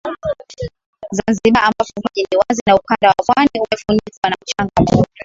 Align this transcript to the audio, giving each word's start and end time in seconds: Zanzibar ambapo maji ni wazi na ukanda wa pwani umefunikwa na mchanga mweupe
Zanzibar 1.17 1.63
ambapo 1.63 1.93
maji 2.03 2.27
ni 2.31 2.37
wazi 2.37 2.61
na 2.67 2.75
ukanda 2.75 3.07
wa 3.07 3.13
pwani 3.25 3.49
umefunikwa 3.55 4.29
na 4.29 4.35
mchanga 4.41 4.71
mweupe 4.91 5.09